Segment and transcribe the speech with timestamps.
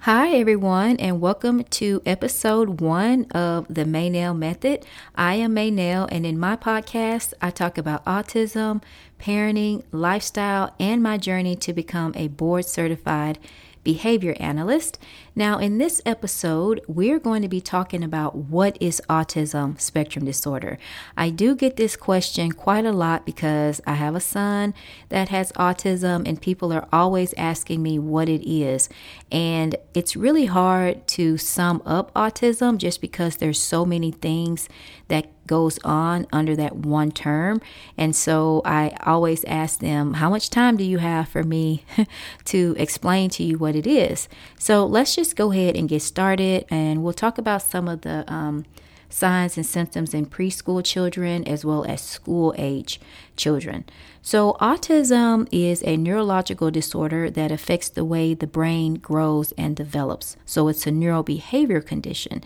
[0.00, 4.86] Hi, everyone, and welcome to episode one of the Maynell Method.
[5.16, 8.82] I am Maynell, and in my podcast, I talk about autism,
[9.18, 13.40] parenting, lifestyle, and my journey to become a board certified
[13.86, 14.98] behavior analyst.
[15.36, 20.76] Now, in this episode, we're going to be talking about what is autism spectrum disorder.
[21.16, 24.74] I do get this question quite a lot because I have a son
[25.08, 28.88] that has autism, and people are always asking me what it is.
[29.30, 34.68] And it's really hard to sum up autism just because there's so many things
[35.06, 37.60] that goes on under that one term.
[37.96, 41.84] And so I always ask them, How much time do you have for me
[42.46, 44.28] to explain to you what it is?
[44.58, 48.24] So let's just go ahead and get started, and we'll talk about some of the
[48.32, 48.64] um,
[49.08, 53.00] signs and symptoms in preschool children as well as school age
[53.36, 53.84] children.
[54.22, 60.36] So, autism is a neurological disorder that affects the way the brain grows and develops.
[60.44, 62.42] So, it's a neurobehavior condition.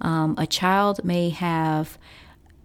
[0.00, 1.98] Um, a child may have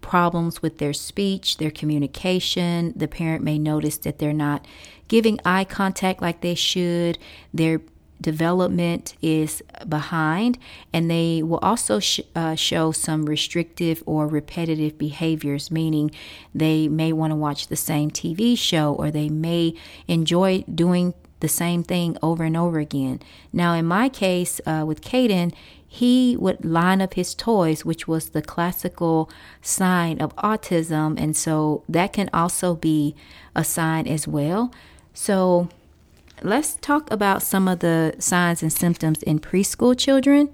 [0.04, 2.92] problems with their speech, their communication.
[2.94, 4.66] The parent may notice that they're not
[5.08, 7.18] giving eye contact like they should.
[7.54, 7.80] Their
[8.20, 10.58] development is behind,
[10.92, 16.10] and they will also sh- uh, show some restrictive or repetitive behaviors, meaning
[16.54, 19.74] they may want to watch the same TV show or they may
[20.06, 21.14] enjoy doing
[21.44, 23.20] the same thing over and over again.
[23.52, 25.52] Now, in my case uh, with Caden,
[25.86, 29.28] he would line up his toys, which was the classical
[29.60, 31.20] sign of autism.
[31.20, 33.14] And so that can also be
[33.54, 34.72] a sign as well.
[35.12, 35.68] So
[36.42, 40.48] let's talk about some of the signs and symptoms in preschool children.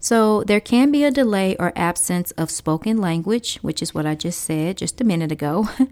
[0.00, 4.14] So, there can be a delay or absence of spoken language, which is what I
[4.14, 5.68] just said just a minute ago.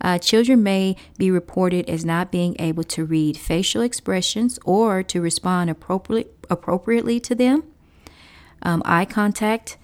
[0.00, 5.20] Uh, children may be reported as not being able to read facial expressions or to
[5.20, 7.64] respond appropriately, appropriately to them.
[8.62, 9.76] Um, eye contact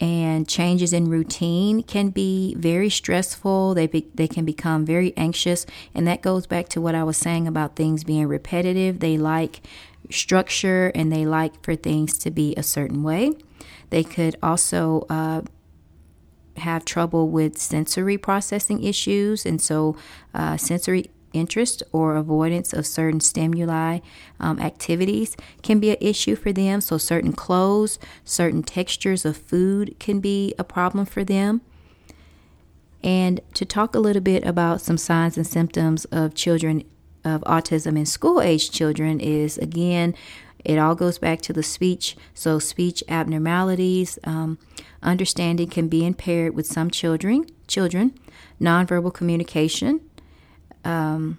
[0.00, 3.74] and changes in routine can be very stressful.
[3.74, 7.16] They be, they can become very anxious, and that goes back to what I was
[7.16, 9.00] saying about things being repetitive.
[9.00, 9.60] They like
[10.10, 13.32] structure and they like for things to be a certain way.
[13.90, 15.42] They could also uh,
[16.56, 19.96] have trouble with sensory processing issues, and so
[20.32, 24.00] uh, sensory interest or avoidance of certain stimuli
[24.38, 26.80] um, activities can be an issue for them.
[26.80, 31.60] So, certain clothes, certain textures of food can be a problem for them.
[33.02, 36.84] And to talk a little bit about some signs and symptoms of children
[37.24, 40.14] of autism in school age children is again,
[40.64, 42.16] it all goes back to the speech.
[42.34, 44.58] So, speech abnormalities, um,
[45.02, 47.46] understanding can be impaired with some children.
[47.66, 48.18] Children,
[48.60, 50.00] nonverbal communication,
[50.84, 51.38] um,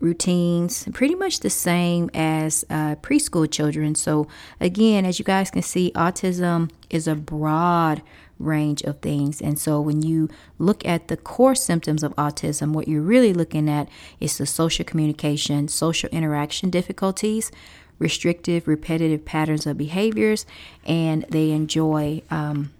[0.00, 3.94] routines, pretty much the same as uh, preschool children.
[3.94, 4.28] So,
[4.60, 8.02] again, as you guys can see, autism is a broad
[8.38, 9.40] range of things.
[9.40, 10.28] And so when you
[10.58, 13.88] look at the core symptoms of autism, what you're really looking at
[14.20, 17.50] is the social communication, social interaction difficulties,
[17.98, 20.46] restrictive, repetitive patterns of behaviors,
[20.86, 22.72] and they enjoy um,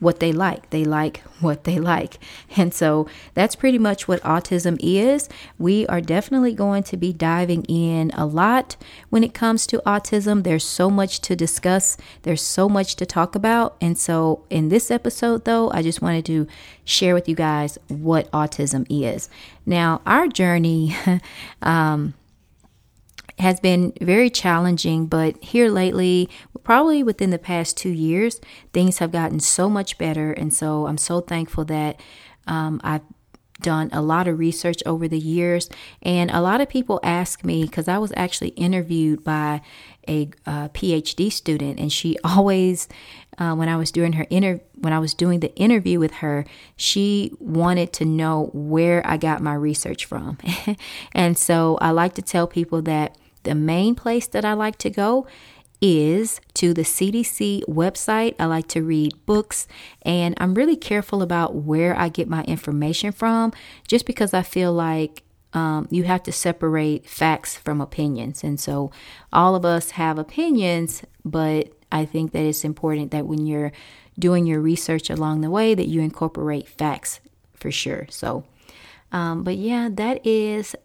[0.00, 0.70] what they like.
[0.70, 2.18] They like what they like.
[2.56, 5.28] And so that's pretty much what autism is.
[5.58, 8.76] We are definitely going to be diving in a lot
[9.10, 10.42] when it comes to autism.
[10.42, 13.76] There's so much to discuss, there's so much to talk about.
[13.80, 16.46] And so in this episode, though, I just wanted to
[16.84, 19.28] share with you guys what autism is.
[19.64, 20.96] Now, our journey,
[21.62, 22.14] um,
[23.40, 26.28] has been very challenging, but here lately,
[26.62, 28.40] probably within the past two years,
[28.72, 30.32] things have gotten so much better.
[30.32, 32.00] And so I'm so thankful that
[32.46, 33.02] um, I've
[33.60, 35.68] done a lot of research over the years.
[36.02, 39.60] And a lot of people ask me, because I was actually interviewed by
[40.08, 42.88] a PhD student, and she always,
[43.38, 46.44] uh, when I was doing her inter- when I was doing the interview with her,
[46.76, 50.38] she wanted to know where I got my research from.
[51.12, 54.90] and so I like to tell people that the main place that I like to
[54.90, 55.26] go
[55.80, 58.34] is to the CDC website.
[58.38, 59.66] I like to read books
[60.02, 63.52] and I'm really careful about where I get my information from
[63.88, 65.22] just because I feel like
[65.52, 68.44] um, you have to separate facts from opinions.
[68.44, 68.92] And so
[69.32, 73.72] all of us have opinions, but I think that it's important that when you're
[74.18, 77.20] doing your research along the way that you incorporate facts
[77.54, 78.06] for sure.
[78.10, 78.44] So
[79.12, 80.76] um, but yeah, that is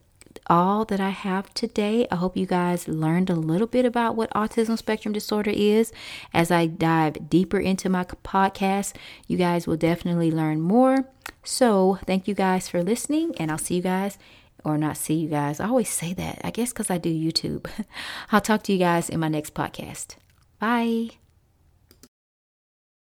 [0.47, 2.07] all that I have today.
[2.11, 5.91] I hope you guys learned a little bit about what autism spectrum disorder is.
[6.33, 8.95] As I dive deeper into my podcast,
[9.27, 11.05] you guys will definitely learn more.
[11.43, 14.17] So, thank you guys for listening, and I'll see you guys
[14.63, 15.59] or not see you guys.
[15.59, 16.41] I always say that.
[16.43, 17.69] I guess because I do YouTube.
[18.31, 20.15] I'll talk to you guys in my next podcast.
[20.59, 21.24] Bye.